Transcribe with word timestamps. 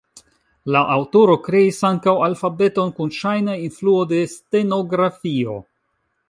La 0.75 0.79
aŭtoro 0.93 1.35
kreis 1.47 1.81
ankaŭ 1.89 2.15
alfabeton 2.29 2.89
kun 3.01 3.13
ŝajna 3.19 3.59
influo 3.67 4.01
de 4.15 4.23
stenografio. 4.33 5.61